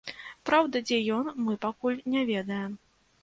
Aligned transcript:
Праўда, 0.49 0.79
дзе 0.87 0.97
ён, 1.17 1.29
мы 1.47 1.53
пакуль 1.65 2.01
не 2.13 2.21
ведаем. 2.33 2.73